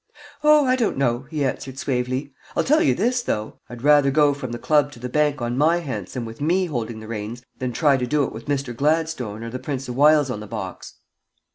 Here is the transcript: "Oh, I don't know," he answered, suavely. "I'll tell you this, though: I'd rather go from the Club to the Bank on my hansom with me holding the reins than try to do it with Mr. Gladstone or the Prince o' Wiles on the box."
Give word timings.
"Oh, 0.43 0.65
I 0.65 0.75
don't 0.77 0.97
know," 0.97 1.27
he 1.29 1.45
answered, 1.45 1.77
suavely. 1.77 2.33
"I'll 2.57 2.63
tell 2.63 2.81
you 2.81 2.95
this, 2.95 3.21
though: 3.21 3.59
I'd 3.69 3.83
rather 3.83 4.09
go 4.09 4.33
from 4.33 4.51
the 4.51 4.57
Club 4.57 4.91
to 4.93 4.99
the 4.99 5.09
Bank 5.09 5.43
on 5.43 5.55
my 5.59 5.77
hansom 5.77 6.25
with 6.25 6.41
me 6.41 6.65
holding 6.65 7.01
the 7.01 7.07
reins 7.07 7.43
than 7.59 7.71
try 7.71 7.97
to 7.97 8.07
do 8.07 8.23
it 8.23 8.31
with 8.31 8.45
Mr. 8.47 8.75
Gladstone 8.75 9.43
or 9.43 9.51
the 9.51 9.59
Prince 9.59 9.87
o' 9.87 9.93
Wiles 9.93 10.31
on 10.31 10.39
the 10.39 10.47
box." 10.47 10.95